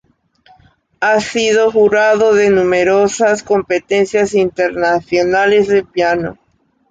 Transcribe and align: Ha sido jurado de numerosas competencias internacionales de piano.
Ha 0.99 1.19
sido 1.19 1.71
jurado 1.71 2.33
de 2.33 2.49
numerosas 2.49 3.43
competencias 3.43 4.33
internacionales 4.33 5.67
de 5.67 5.83
piano. 5.83 6.39